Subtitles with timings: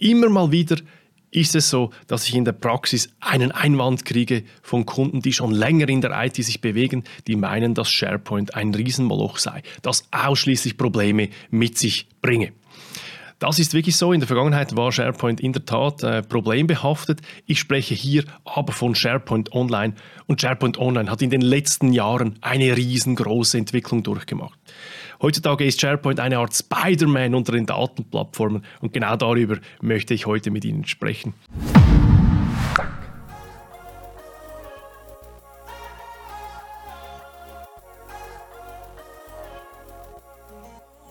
[0.00, 0.76] immer mal wieder
[1.30, 5.52] ist es so, dass ich in der Praxis einen Einwand kriege von Kunden, die schon
[5.52, 10.76] länger in der IT sich bewegen, die meinen, dass SharePoint ein Riesenmoloch sei, das ausschließlich
[10.76, 12.52] Probleme mit sich bringe.
[13.38, 14.12] Das ist wirklich so.
[14.12, 17.22] In der Vergangenheit war SharePoint in der Tat äh, problembehaftet.
[17.46, 19.94] Ich spreche hier aber von SharePoint Online.
[20.26, 24.58] Und SharePoint Online hat in den letzten Jahren eine riesengroße Entwicklung durchgemacht.
[25.22, 28.64] Heutzutage ist SharePoint eine Art Spider-Man unter den Datenplattformen.
[28.80, 31.34] Und genau darüber möchte ich heute mit Ihnen sprechen.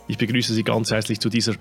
[0.08, 1.54] Ich begrüße Sie ganz herzlich zu dieser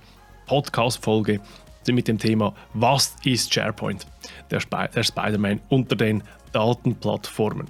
[0.46, 1.41] Podcast-Folge
[1.86, 4.06] mit dem Thema Was ist SharePoint?
[4.50, 6.22] Der, Sp der Spider-Man unter den
[6.52, 7.66] Datenplattformen.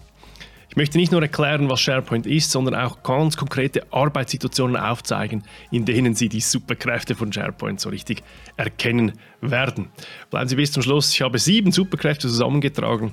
[0.78, 5.42] Ich möchte nicht nur erklären, was SharePoint ist, sondern auch ganz konkrete Arbeitssituationen aufzeigen,
[5.72, 8.22] in denen Sie die Superkräfte von SharePoint so richtig
[8.56, 9.88] erkennen werden.
[10.30, 11.12] Bleiben Sie bis zum Schluss.
[11.12, 13.10] Ich habe sieben Superkräfte zusammengetragen.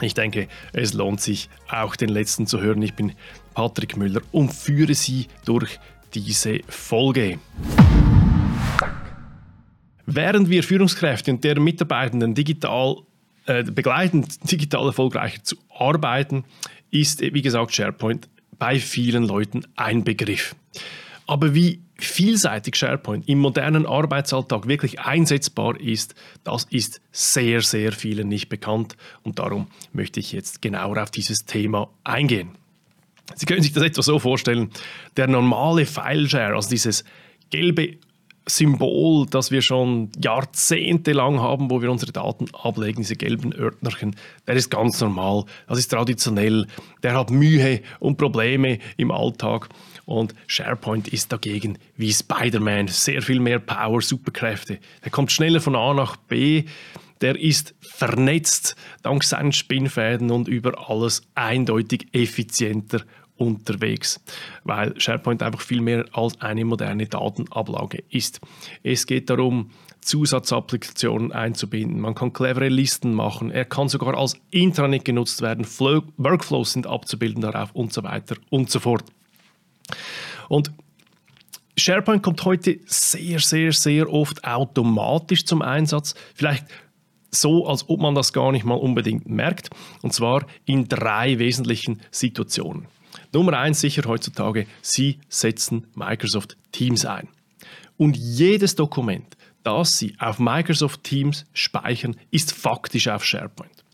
[0.00, 2.80] Ich denke, es lohnt sich auch den letzten zu hören.
[2.80, 3.12] Ich bin
[3.52, 5.78] Patrick Müller und führe Sie durch
[6.14, 7.38] diese Folge.
[10.06, 12.96] Während wir Führungskräfte und deren Mitarbeitenden digital
[13.46, 16.44] äh, begleiten, digital erfolgreicher zu arbeiten,
[16.94, 18.28] ist, wie gesagt, SharePoint
[18.58, 20.54] bei vielen Leuten ein Begriff.
[21.26, 26.14] Aber wie vielseitig SharePoint im modernen Arbeitsalltag wirklich einsetzbar ist,
[26.44, 31.44] das ist sehr, sehr vielen nicht bekannt und darum möchte ich jetzt genauer auf dieses
[31.46, 32.50] Thema eingehen.
[33.34, 34.70] Sie können sich das etwa so vorstellen,
[35.16, 37.04] der normale File-Share, also dieses
[37.50, 37.96] gelbe
[38.46, 44.56] Symbol, das wir schon jahrzehntelang haben, wo wir unsere Daten ablegen, diese gelben Ordnerchen, der
[44.56, 46.66] ist ganz normal, das ist traditionell,
[47.02, 49.68] der hat Mühe und Probleme im Alltag.
[50.04, 54.78] Und SharePoint ist dagegen wie Spider-Man, sehr viel mehr Power, Superkräfte.
[55.02, 56.64] Der kommt schneller von A nach B,
[57.22, 63.00] der ist vernetzt dank seinen Spinnfäden und über alles eindeutig effizienter
[63.44, 64.20] unterwegs,
[64.64, 68.40] weil SharePoint einfach viel mehr als eine moderne Datenablage ist.
[68.82, 69.70] Es geht darum,
[70.00, 72.00] Zusatzapplikationen einzubinden.
[72.00, 73.50] Man kann clevere Listen machen.
[73.50, 75.64] Er kann sogar als Intranet genutzt werden.
[75.64, 79.04] Flow Workflows sind abzubilden darauf und so weiter und so fort.
[80.48, 80.72] Und
[81.76, 86.14] SharePoint kommt heute sehr, sehr, sehr oft automatisch zum Einsatz.
[86.34, 86.66] Vielleicht
[87.30, 89.70] so, als ob man das gar nicht mal unbedingt merkt.
[90.02, 92.86] Und zwar in drei wesentlichen Situationen.
[93.34, 97.28] Nummer eins sicher heutzutage, Sie setzen Microsoft Teams ein.
[97.96, 103.84] Und jedes Dokument, das Sie auf Microsoft Teams speichern, ist faktisch auf SharePoint.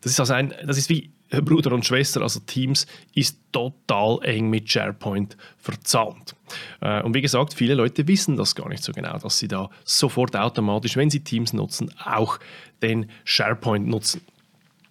[0.00, 1.12] Das ist, also ein, das ist wie
[1.44, 6.34] Bruder und Schwester, also Teams, ist total eng mit SharePoint verzahnt.
[6.80, 9.70] Äh, und wie gesagt, viele Leute wissen das gar nicht so genau, dass sie da
[9.84, 12.38] sofort automatisch, wenn sie Teams nutzen, auch
[12.82, 14.22] den SharePoint nutzen.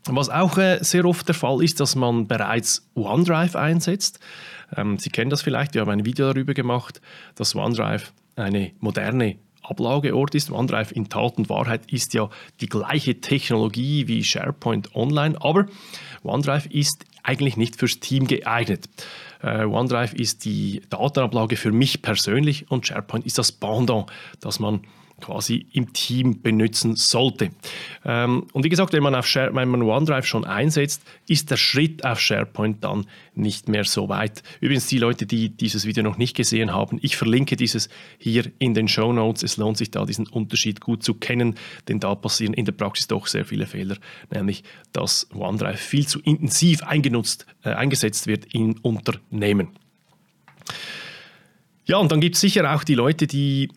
[0.06, 4.20] Was auch äh, sehr oft der Fall ist, dass man bereits OneDrive einsetzt.
[4.76, 7.02] Ähm, Sie kennen das vielleicht, wir haben ein Video darüber gemacht,
[7.36, 10.52] dass OneDrive eine moderne Ablageort ist.
[10.52, 12.30] OneDrive in Tat und Wahrheit ist ja
[12.62, 15.68] die gleiche Technologie wie SharePoint Online, aber
[16.24, 18.90] OneDrive ist eigentlich nicht fürs Team geeignet.
[19.44, 24.08] Äh, OneDrive ist die Datenablage für mich persönlich und SharePoint ist das Pendant,
[24.40, 24.82] das man
[25.22, 27.52] quasi im Team benutzen sollte.
[28.04, 31.58] Ähm, und wie gesagt, wenn man, auf Share, wenn man OneDrive schon einsetzt, ist der
[31.58, 34.44] Schritt auf SharePoint dann nicht mehr so weit.
[34.60, 38.74] Übrigens, die Leute, die dieses Video noch nicht gesehen haben, ich verlinke dieses hier in
[38.74, 39.44] den Show Notes.
[39.44, 41.56] Es lohnt sich da, diesen Unterschied gut zu kennen,
[41.88, 43.98] denn da passieren in der Praxis doch sehr viele Fehler,
[44.30, 49.70] nämlich dass OneDrive viel zu intensiv eingenutzt, äh, eingesetzt wird in Unternehmen.
[51.86, 53.70] Ja, und dann gibt es sicher auch die Leute, die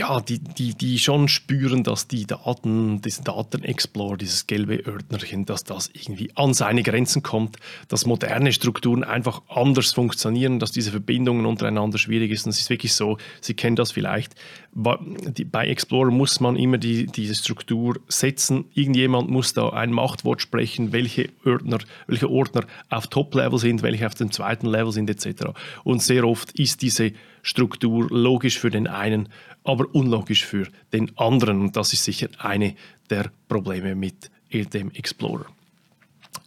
[0.00, 5.62] ja, die, die, die schon spüren, dass die Daten, das Datenexplore, dieses gelbe Ordnerchen, dass
[5.62, 11.44] das irgendwie an seine Grenzen kommt, dass moderne Strukturen einfach anders funktionieren, dass diese Verbindungen
[11.44, 12.48] untereinander schwierig sind.
[12.50, 14.34] Es ist wirklich so, Sie kennen das vielleicht,
[14.72, 18.64] bei Explorer muss man immer die, diese Struktur setzen.
[18.72, 24.14] Irgendjemand muss da ein Machtwort sprechen, welche Ordner, welche Ordner auf Top-Level sind, welche auf
[24.14, 25.48] dem zweiten Level sind etc.
[25.84, 29.28] Und sehr oft ist diese Struktur logisch für den einen,
[29.64, 31.60] aber unlogisch für den anderen.
[31.60, 32.74] Und das ist sicher eine
[33.08, 35.46] der Probleme mit dem Explorer.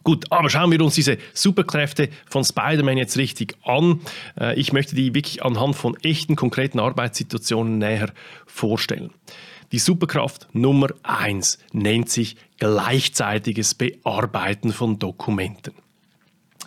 [0.02, 4.00] Gut, aber schauen wir uns diese Superkräfte von Spider-Man jetzt richtig an.
[4.38, 8.12] Äh, ich möchte die wirklich anhand von echten, konkreten Arbeitssituationen näher
[8.46, 9.10] vorstellen.
[9.72, 15.72] Die Superkraft Nummer 1 nennt sich gleichzeitiges Bearbeiten von Dokumenten.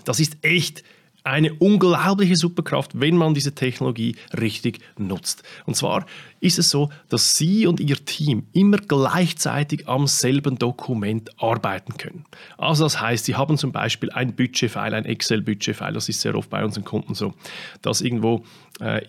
[0.03, 0.83] Das ist echt
[1.27, 5.43] eine unglaubliche Superkraft, wenn man diese Technologie richtig nutzt.
[5.65, 6.05] Und zwar
[6.39, 12.25] ist es so, dass Sie und Ihr Team immer gleichzeitig am selben Dokument arbeiten können.
[12.57, 16.49] Also das heißt, Sie haben zum Beispiel ein Budgetfile, ein Excel-Budgetfile, das ist sehr oft
[16.49, 17.33] bei unseren Kunden so,
[17.81, 18.43] dass irgendwo
[18.79, 19.01] äh,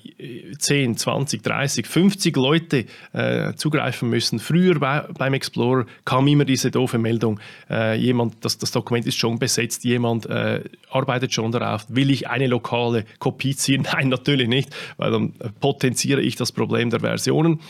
[0.59, 4.39] 10, 20, 30, 50 Leute äh, zugreifen müssen.
[4.39, 9.17] Früher bei, beim Explorer kam immer diese doofe Meldung, äh, jemand, das, das Dokument ist
[9.17, 13.87] schon besetzt, jemand äh, arbeitet schon darauf, will ich eine lokale Kopie ziehen?
[13.93, 17.61] Nein, natürlich nicht, weil dann potenziere ich das Problem der Versionen.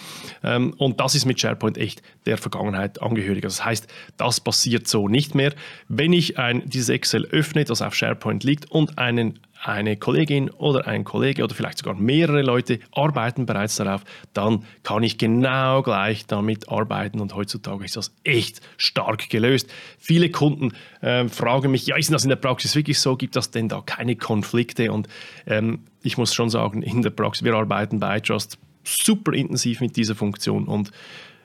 [0.43, 3.43] Ähm, und das ist mit SharePoint echt der Vergangenheit angehörig.
[3.43, 5.53] Das heißt, das passiert so nicht mehr.
[5.89, 10.87] Wenn ich ein, dieses Excel öffne, das auf SharePoint liegt und einen eine Kollegin oder
[10.87, 16.27] ein Kollege oder vielleicht sogar mehrere Leute arbeiten bereits darauf, dann kann ich genau gleich
[16.27, 19.69] damit arbeiten und heutzutage ist das echt stark gelöst.
[19.99, 23.17] Viele Kunden äh, fragen mich, ja, ist das in der Praxis wirklich so?
[23.17, 24.93] Gibt das denn da keine Konflikte?
[24.93, 25.09] Und
[25.47, 29.97] ähm, ich muss schon sagen, in der Praxis, wir arbeiten bei iTrust super intensiv mit
[29.97, 30.91] dieser Funktion und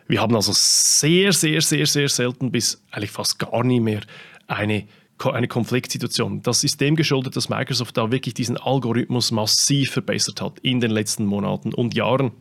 [0.07, 4.01] wir haben also sehr, sehr, sehr, sehr selten bis eigentlich fast gar nie mehr
[4.47, 4.85] eine
[5.25, 6.41] eine Konfliktsituation.
[6.41, 10.91] Das ist dem geschuldet, dass Microsoft da wirklich diesen Algorithmus massiv verbessert hat in den
[10.91, 12.31] letzten Monaten und Jahren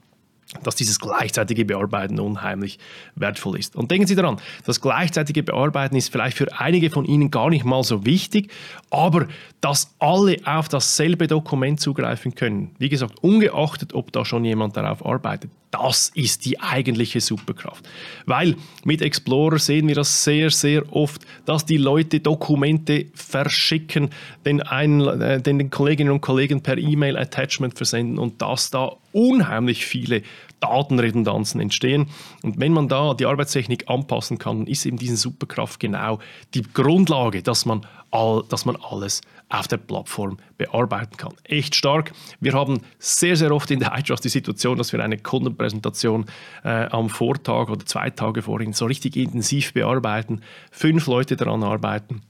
[0.62, 2.78] dass dieses gleichzeitige Bearbeiten unheimlich
[3.14, 3.76] wertvoll ist.
[3.76, 7.64] Und denken Sie daran, das gleichzeitige Bearbeiten ist vielleicht für einige von Ihnen gar nicht
[7.64, 8.52] mal so wichtig,
[8.90, 9.28] aber
[9.60, 15.04] dass alle auf dasselbe Dokument zugreifen können, wie gesagt, ungeachtet, ob da schon jemand darauf
[15.04, 17.89] arbeitet, das ist die eigentliche Superkraft.
[18.27, 24.11] Weil mit Explorer sehen wir das sehr, sehr oft, dass die Leute Dokumente verschicken,
[24.45, 30.23] den, einen, äh, den Kolleginnen und Kollegen per E-Mail-Attachment versenden und dass da unheimlich viele
[30.61, 32.09] Datenredundanzen entstehen.
[32.43, 36.19] Und wenn man da die Arbeitstechnik anpassen kann, ist eben diese Superkraft genau
[36.55, 41.35] die Grundlage, dass man, all, dass man alles auf der Plattform bearbeiten kann.
[41.44, 42.12] Echt stark.
[42.41, 46.26] Wir haben sehr, sehr oft in der iTrust die Situation, dass wir eine Kundenpräsentation
[46.62, 52.23] äh, am Vortag oder zwei Tage vorhin so richtig intensiv bearbeiten, fünf Leute daran arbeiten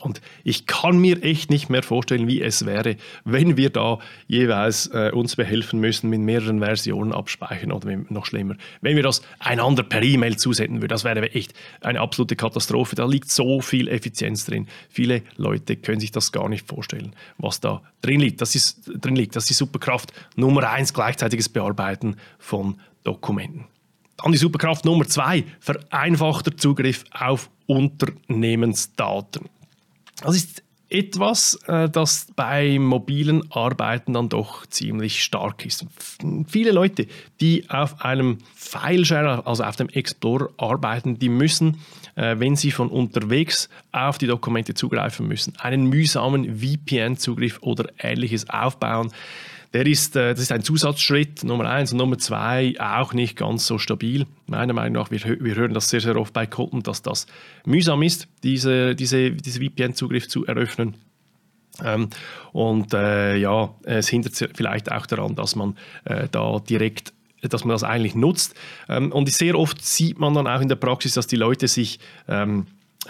[0.00, 4.86] und ich kann mir echt nicht mehr vorstellen, wie es wäre, wenn wir da jeweils
[4.88, 9.82] äh, uns behelfen müssen mit mehreren Versionen abspeichern oder noch schlimmer, wenn wir das einander
[9.82, 10.88] per E-Mail zusenden würden.
[10.88, 12.96] Das wäre echt eine absolute Katastrophe.
[12.96, 14.66] Da liegt so viel Effizienz drin.
[14.88, 18.40] Viele Leute können sich das gar nicht vorstellen, was da drin liegt.
[18.40, 19.36] Das ist, drin liegt.
[19.36, 23.66] Das ist die Superkraft Nummer eins, gleichzeitiges Bearbeiten von Dokumenten.
[24.16, 29.48] Dann die Superkraft Nummer zwei, vereinfachter Zugriff auf Unternehmensdaten.
[30.22, 35.86] Das ist etwas, äh, das bei mobilen Arbeiten dann doch ziemlich stark ist.
[36.46, 37.06] Viele Leute,
[37.40, 41.78] die auf einem Fileshare, also auf dem Explorer arbeiten, die müssen,
[42.14, 48.48] äh, wenn sie von unterwegs auf die Dokumente zugreifen müssen, einen mühsamen VPN-Zugriff oder ähnliches
[48.48, 49.10] aufbauen
[49.74, 51.92] der ist, äh, das ist ein Zusatzschritt, Nummer eins.
[51.92, 54.26] Und Nummer zwei, auch nicht ganz so stabil.
[54.46, 57.26] Meiner Meinung nach, wir, wir hören das sehr, sehr oft bei Kunden, dass das
[57.66, 60.94] mühsam ist, diese, diese, diese VPN-Zugriff zu eröffnen.
[61.82, 62.08] Ähm,
[62.52, 67.12] und äh, ja, es hindert vielleicht auch daran, dass man äh, da direkt
[67.42, 68.54] dass man das eigentlich nutzt.
[68.88, 71.98] Ähm, und sehr oft sieht man dann auch in der Praxis, dass die Leute sich
[72.26, 72.64] ähm, äh,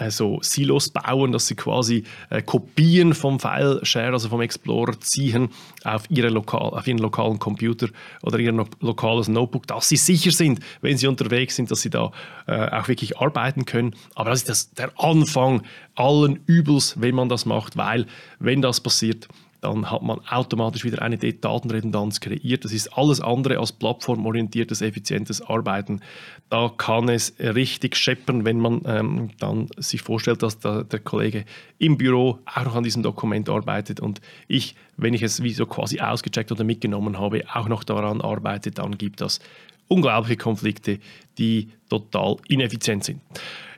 [0.09, 5.49] so Silos bauen, dass sie quasi äh, Kopien vom File-Share, also vom Explorer, ziehen
[5.83, 7.87] auf, ihre lokal, auf ihren lokalen Computer
[8.21, 11.89] oder ihr no lokales Notebook, dass sie sicher sind, wenn sie unterwegs sind, dass sie
[11.89, 12.11] da
[12.47, 13.95] äh, auch wirklich arbeiten können.
[14.15, 15.63] Aber das ist das, der Anfang
[15.95, 18.05] allen Übels, wenn man das macht, weil
[18.39, 19.27] wenn das passiert,
[19.65, 22.63] dann hat man automatisch wieder eine Datenredundanz kreiert.
[22.63, 26.01] Das ist alles andere als plattformorientiertes, effizientes Arbeiten.
[26.49, 31.45] Da kann es richtig scheppern, wenn man ähm, dann sich vorstellt, dass da der Kollege
[31.79, 35.65] im Büro auch noch an diesem Dokument arbeitet und ich, wenn ich es wie so
[35.65, 39.39] quasi ausgecheckt oder mitgenommen habe, auch noch daran arbeite, dann gibt das
[39.87, 40.99] unglaubliche Konflikte,
[41.39, 43.21] die total ineffizient sind.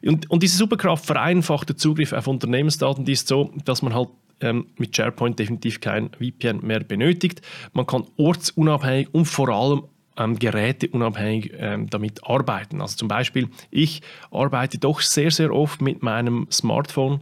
[0.03, 4.10] Und, und diese Superkraft vereinfacht den Zugriff auf Unternehmensdaten, die ist so, dass man halt
[4.41, 7.41] ähm, mit SharePoint definitiv kein VPN mehr benötigt.
[7.74, 9.84] Man kann ortsunabhängig und vor allem
[10.17, 12.82] ähm, geräteunabhängig ähm, damit arbeiten.
[12.82, 14.01] Also zum Beispiel, ich
[14.32, 17.22] arbeite doch sehr, sehr oft mit meinem Smartphone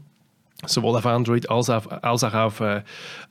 [0.67, 2.81] sowohl auf Android als, auf, als auch auf äh,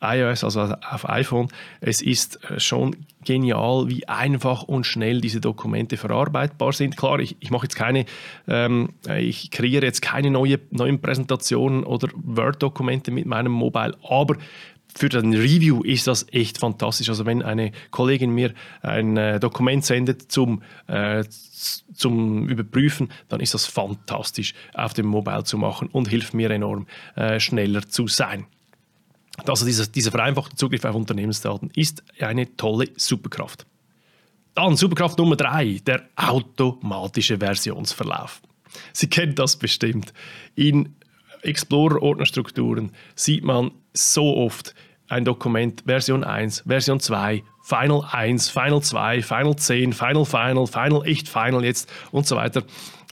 [0.02, 1.48] iOS, also auf iPhone.
[1.80, 6.96] Es ist äh, schon genial, wie einfach und schnell diese Dokumente verarbeitbar sind.
[6.96, 8.04] Klar, ich, ich mache jetzt keine,
[8.46, 14.36] ähm, ich kreiere jetzt keine neue, neuen Präsentationen oder Word-Dokumente mit meinem Mobile, aber
[14.96, 17.08] für den Review ist das echt fantastisch.
[17.08, 21.24] Also wenn eine Kollegin mir ein äh, Dokument sendet zum, äh,
[21.92, 26.86] zum Überprüfen, dann ist das fantastisch auf dem Mobile zu machen und hilft mir enorm
[27.16, 28.46] äh, schneller zu sein.
[29.46, 33.66] Also dieser, dieser vereinfachte Zugriff auf Unternehmensdaten ist eine tolle Superkraft.
[34.54, 38.40] Dann Superkraft Nummer drei, der automatische Versionsverlauf.
[38.92, 40.12] Sie kennen das bestimmt.
[40.54, 40.94] In
[41.44, 44.74] Explorer-Ordnerstrukturen sieht man so oft
[45.08, 51.06] ein Dokument Version 1, Version 2, Final 1, Final 2, Final 10, Final Final, Final
[51.06, 52.62] echt Final jetzt und so weiter.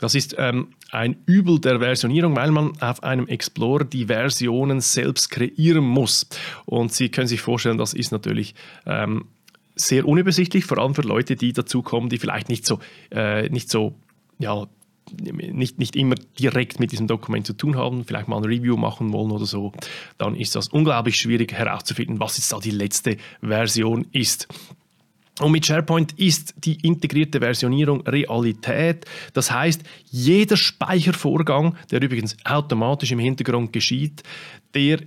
[0.01, 5.31] Das ist ähm, ein Übel der Versionierung, weil man auf einem Explorer die Versionen selbst
[5.31, 6.27] kreieren muss.
[6.67, 9.27] Und Sie können sich vorstellen, das ist natürlich ähm,
[9.77, 13.95] sehr unübersichtlich, vor allem für Leute, die dazukommen, die vielleicht nicht so, äh, nicht so
[14.39, 14.67] ja,
[15.21, 19.12] nicht, nicht immer direkt mit diesem Dokument zu tun haben, vielleicht mal ein Review machen
[19.12, 19.73] wollen oder so,
[20.19, 24.49] dann ist das unglaublich schwierig herauszufinden, was jetzt da die letzte Version ist.
[25.40, 29.07] Und mit SharePoint ist die integrierte Versionierung Realität.
[29.33, 34.23] Das heißt, jeder Speichervorgang, der übrigens automatisch im Hintergrund geschieht,
[34.75, 35.00] der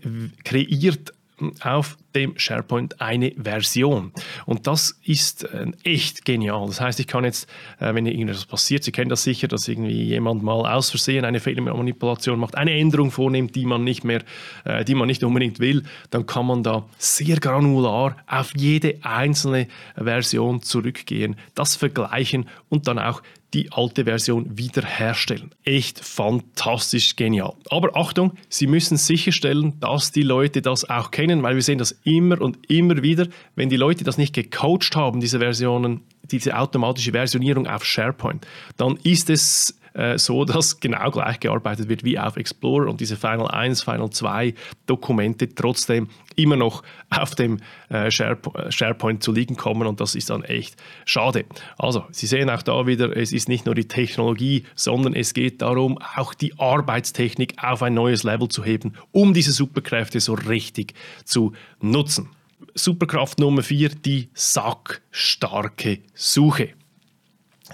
[0.44, 1.14] kreiert
[1.62, 4.12] auf dem SharePoint eine Version.
[4.46, 6.68] Und das ist äh, echt genial.
[6.68, 7.50] Das heißt, ich kann jetzt,
[7.80, 11.40] äh, wenn irgendetwas passiert, Sie kennen das sicher, dass irgendwie jemand mal aus Versehen eine
[11.40, 14.24] Fehlermanipulation macht, eine Änderung vornimmt, die man nicht mehr,
[14.64, 19.68] äh, die man nicht unbedingt will, dann kann man da sehr granular auf jede einzelne
[19.96, 23.22] Version zurückgehen, das vergleichen und dann auch
[23.56, 25.52] die alte Version wiederherstellen.
[25.64, 27.54] Echt fantastisch genial.
[27.70, 31.94] Aber Achtung, Sie müssen sicherstellen, dass die Leute das auch kennen, weil wir sehen das
[32.04, 33.28] immer und immer wieder.
[33.56, 38.46] Wenn die Leute das nicht gecoacht haben, diese Versionen, diese automatische Versionierung auf SharePoint,
[38.76, 43.16] dann ist es äh, so, dass genau gleich gearbeitet wird wie auf Explorer und diese
[43.16, 44.54] Final 1, Final 2
[44.86, 47.60] Dokumente trotzdem immer noch auf dem
[47.90, 50.76] äh, SharePoint zu liegen kommen und das ist dann echt
[51.06, 51.46] schade.
[51.78, 55.62] Also, Sie sehen auch da wieder, es ist nicht nur die Technologie, sondern es geht
[55.62, 60.94] darum, auch die Arbeitstechnik auf ein neues Level zu heben, um diese Superkräfte so richtig
[61.24, 62.30] zu nutzen.
[62.74, 66.74] Superkraft Nummer 4, die sackstarke Suche.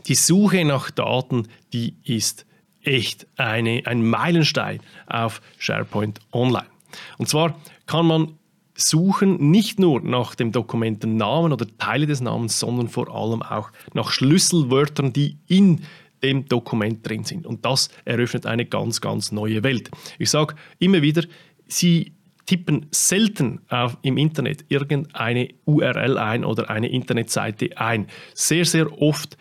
[0.08, 2.46] Die Suche nach Daten, die ist
[2.84, 6.68] echt eine, ein Meilenstein auf SharePoint Online.
[7.18, 8.38] Und zwar kann man
[8.74, 14.12] suchen nicht nur nach dem Dokumentennamen oder Teile des Namens, sondern vor allem auch nach
[14.12, 15.82] Schlüsselwörtern, die in
[16.24, 17.46] dem Dokument drin sind.
[17.46, 19.92] Und das eröffnet eine ganz, ganz neue Welt.
[20.20, 21.24] Ich sage immer wieder,
[21.68, 22.14] Sie
[22.46, 28.08] tippen selten auf, im Internet irgendeine URL ein oder eine Internetseite ein.
[28.34, 29.38] Sehr, sehr oft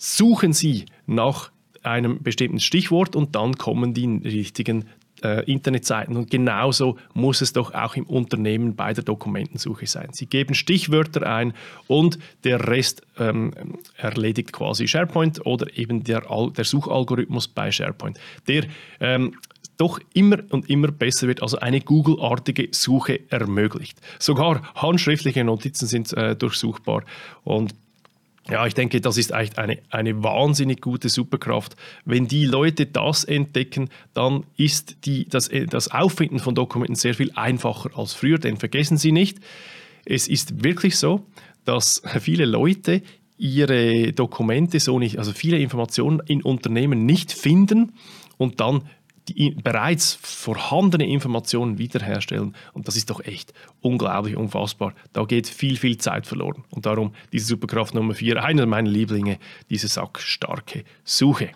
[0.00, 1.52] suchen Sie nach
[1.82, 4.86] einem bestimmten Stichwort und dann kommen die richtigen
[5.22, 6.16] äh, Internetseiten.
[6.16, 10.08] Und genauso muss es doch auch im Unternehmen bei der Dokumentensuche sein.
[10.12, 11.52] Sie geben Stichwörter ein
[11.86, 13.52] und der Rest ähm,
[13.96, 16.22] erledigt quasi SharePoint oder eben der,
[16.56, 18.64] der Suchalgorithmus bei SharePoint, der
[19.00, 19.34] ähm,
[19.76, 23.98] doch immer und immer besser wird, also eine Google-artige Suche ermöglicht.
[24.18, 27.04] Sogar handschriftliche Notizen sind äh, durchsuchbar
[27.44, 27.74] und
[28.48, 31.76] ja, ich denke, das ist echt eine, eine wahnsinnig gute Superkraft.
[32.04, 37.30] Wenn die Leute das entdecken, dann ist die, das, das Auffinden von Dokumenten sehr viel
[37.34, 38.38] einfacher als früher.
[38.38, 39.38] Denn vergessen Sie nicht,
[40.04, 41.26] es ist wirklich so,
[41.64, 43.02] dass viele Leute
[43.36, 47.92] ihre Dokumente so nicht, also viele Informationen in Unternehmen nicht finden
[48.36, 48.82] und dann
[49.34, 52.54] die bereits vorhandene Informationen wiederherstellen.
[52.72, 54.94] Und das ist doch echt unglaublich unfassbar.
[55.12, 56.64] Da geht viel, viel Zeit verloren.
[56.70, 61.50] Und darum diese Superkraft Nummer 4, einer meiner Lieblinge, diese sackstarke Suche.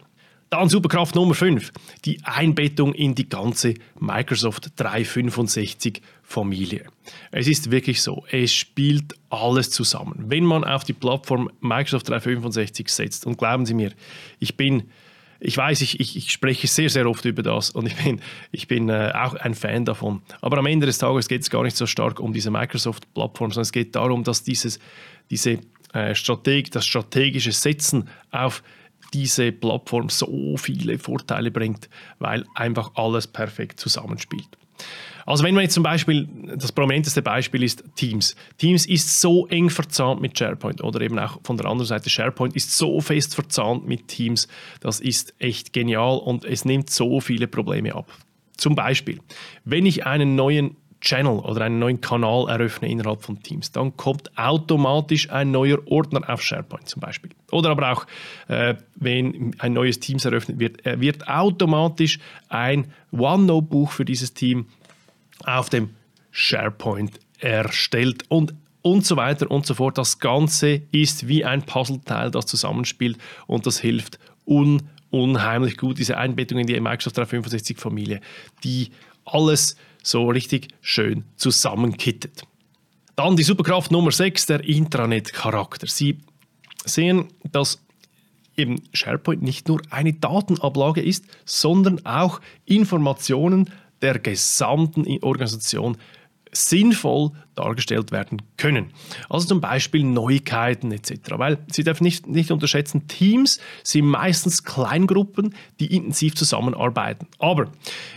[0.50, 1.72] Dann Superkraft Nummer 5,
[2.04, 6.86] die Einbettung in die ganze Microsoft 365 Familie.
[7.32, 10.26] Es ist wirklich so, es spielt alles zusammen.
[10.28, 13.92] Wenn man auf die Plattform Microsoft 365 setzt, und glauben Sie mir,
[14.38, 14.84] ich bin
[15.40, 18.20] ich weiß, ich, ich, ich, spreche sehr, sehr oft über das und ich bin,
[18.52, 20.22] ich bin äh, auch ein Fan davon.
[20.40, 23.62] Aber am Ende des Tages geht es gar nicht so stark um diese Microsoft-Plattform, sondern
[23.62, 24.78] es geht darum, dass dieses,
[25.30, 25.58] diese,
[25.92, 28.62] äh, Strateg, das strategische Setzen auf
[29.12, 31.88] diese Plattform so viele Vorteile bringt,
[32.18, 34.48] weil einfach alles perfekt zusammenspielt.
[35.26, 38.36] Also wenn man jetzt zum Beispiel, das prominenteste Beispiel ist Teams.
[38.58, 42.54] Teams ist so eng verzahnt mit SharePoint oder eben auch von der anderen Seite SharePoint
[42.56, 44.48] ist so fest verzahnt mit Teams.
[44.80, 48.10] Das ist echt genial und es nimmt so viele Probleme ab.
[48.56, 49.20] Zum Beispiel,
[49.64, 54.36] wenn ich einen neuen Channel oder einen neuen Kanal eröffne innerhalb von Teams, dann kommt
[54.38, 57.30] automatisch ein neuer Ordner auf SharePoint zum Beispiel.
[57.50, 58.06] Oder aber auch,
[58.48, 64.66] äh, wenn ein neues Teams eröffnet wird, wird automatisch ein OneNote-Buch für dieses Team
[65.44, 65.90] auf dem
[66.30, 69.96] SharePoint erstellt und und so weiter und so fort.
[69.96, 76.18] Das Ganze ist wie ein Puzzleteil, das zusammenspielt und das hilft un unheimlich gut, diese
[76.18, 78.20] Einbettung in die Microsoft 365-Familie,
[78.64, 78.90] die
[79.24, 82.42] alles so richtig schön zusammenkittet.
[83.14, 85.86] Dann die Superkraft Nummer 6, der Intranet-Charakter.
[85.86, 86.18] Sie
[86.84, 87.80] sehen, dass
[88.56, 93.70] eben SharePoint nicht nur eine Datenablage ist, sondern auch Informationen
[94.04, 95.96] der gesamten Organisation
[96.56, 98.92] sinnvoll dargestellt werden können.
[99.28, 101.32] Also zum Beispiel Neuigkeiten etc.
[101.36, 107.26] Weil Sie dürfen nicht, nicht unterschätzen, Teams sind meistens Kleingruppen, die intensiv zusammenarbeiten.
[107.38, 107.72] Aber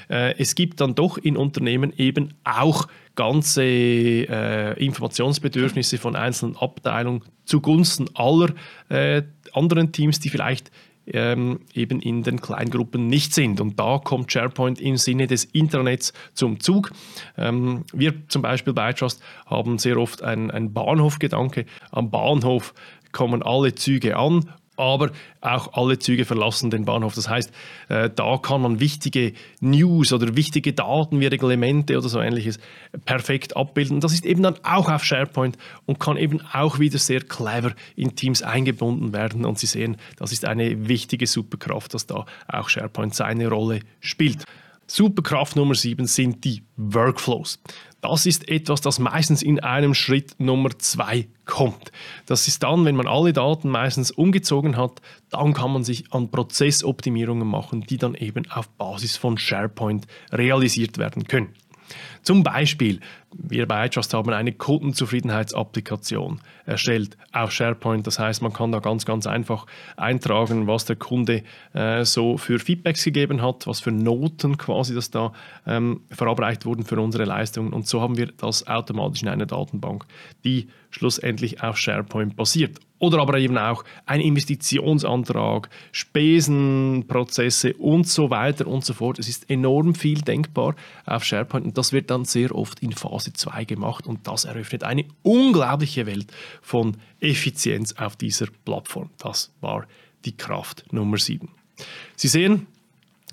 [0.10, 7.24] äh, es gibt dann doch in Unternehmen eben auch ganze äh, Informationsbedürfnisse von einzelnen Abteilungen
[7.46, 8.54] zugunsten aller
[8.90, 10.70] äh, anderen Teams, die vielleicht
[11.08, 13.62] ähm, eben in den Kleingruppen nicht sind.
[13.62, 16.92] Und da kommt SharePoint im Sinne des Internets zum Zug.
[17.38, 21.66] Ähm, wir zum Beispiel bei iTrust haben sehr oft einen Bahnhofgedanke.
[21.92, 22.74] Am Bahnhof
[23.12, 27.16] kommen alle Züge an aber auch alle Züge verlassen den Bahnhof.
[27.16, 27.52] Das heißt,
[27.90, 32.60] äh, da kann man wichtige News oder wichtige Daten wie Reglemente oder so ähnliches
[33.06, 34.00] perfekt abbilden.
[34.00, 38.16] Das ist eben dann auch auf SharePoint und kann eben auch wieder sehr clever in
[38.16, 39.46] Teams eingebunden werden.
[39.46, 44.46] Und Sie sehen, das ist eine wichtige Superkraft, dass da auch SharePoint seine Rolle spielt.
[44.86, 47.60] Superkraft Nummer 7 sind die Workflows.
[48.00, 51.28] Das ist etwas, das meistens in einem Schritt Nummer 2
[51.58, 51.92] kommt.
[52.28, 56.30] Das ist dann, wenn man alle Daten meistens umgezogen hat, dann kann man sich an
[56.30, 61.56] Prozessoptimierungen machen, die dann eben auf Basis von SharePoint realisiert werden können.
[62.22, 63.00] Zum Beispiel,
[63.34, 68.08] wir bei iTrust haben eine Kundenzufriedenheitsapplikation erstellt auf SharePoint.
[68.08, 69.66] Das heißt, man kann da ganz, ganz einfach
[69.96, 71.44] eintragen, was der Kunde
[71.74, 75.34] äh, so für Feedbacks gegeben hat, was für Noten quasi das da
[75.66, 77.74] ähm, verabreicht wurden für unsere Leistungen.
[77.74, 80.06] Und so haben wir das automatisch in einer Datenbank,
[80.44, 82.80] die schlussendlich auf SharePoint basiert.
[83.00, 89.20] Oder aber eben auch ein Investitionsantrag, Spesenprozesse und so weiter und so fort.
[89.20, 93.17] Es ist enorm viel denkbar auf SharePoint und das wird dann sehr oft in Phase
[93.20, 96.32] 2 gemacht und das eröffnet eine unglaubliche Welt
[96.62, 99.10] von Effizienz auf dieser Plattform.
[99.18, 99.88] Das war
[100.26, 101.50] die Kraft Nummer 7.
[102.16, 102.68] Sie sehen,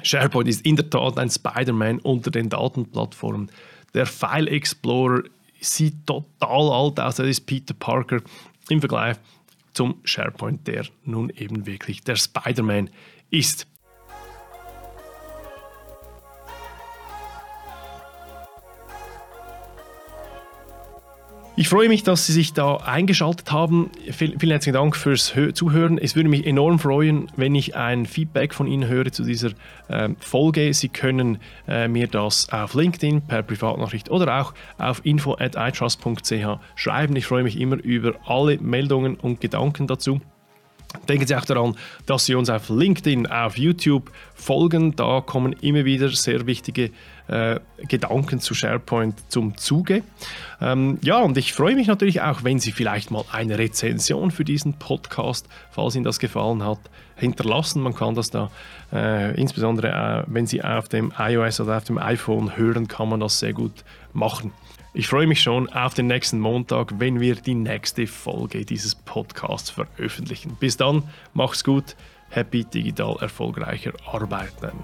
[0.03, 3.51] SharePoint ist in der Tat ein Spider-Man unter den Datenplattformen.
[3.94, 5.23] Der File Explorer
[5.61, 8.20] sieht total alt aus, das ist Peter Parker
[8.68, 9.16] im Vergleich
[9.73, 12.90] zum SharePoint, der nun eben wirklich der Spider-Man
[13.31, 13.66] ist.
[21.57, 23.88] Ich freue mich, dass Sie sich da eingeschaltet haben.
[24.11, 25.99] Vielen, vielen herzlichen Dank fürs Zuhören.
[25.99, 29.51] Es würde mich enorm freuen, wenn ich ein Feedback von Ihnen höre zu dieser
[29.87, 30.75] äh, Folge.
[30.75, 31.38] Sie können
[31.69, 37.14] äh, mir das auf LinkedIn per Privatnachricht oder auch auf info@itrust.ch schreiben.
[37.14, 40.21] Ich freue mich immer über alle Meldungen und Gedanken dazu.
[41.09, 41.76] Denken Sie auch daran,
[42.07, 44.96] dass Sie uns auf LinkedIn, auf YouTube folgen.
[44.96, 46.90] Da kommen immer wieder sehr wichtige
[47.28, 50.02] äh, Gedanken zu SharePoint zum Zuge.
[50.61, 54.44] Ähm, ja, und ich freue mich natürlich auch, wenn Sie vielleicht mal eine Rezension für
[54.44, 56.80] diesen Podcast, falls Ihnen das gefallen hat,
[57.16, 57.83] hinterlassen.
[57.83, 58.50] Man kann das da,
[58.92, 63.20] äh, insbesondere äh, wenn Sie auf dem iOS oder auf dem iPhone hören, kann man
[63.20, 64.52] das sehr gut machen.
[64.96, 69.68] Ich freue mich schon auf den nächsten Montag, wenn wir die nächste Folge dieses Podcasts
[69.68, 70.57] veröffentlichen.
[70.61, 71.02] Bis dann,
[71.33, 71.96] macht's gut,
[72.30, 74.78] happy digital erfolgreicher Arbeiten.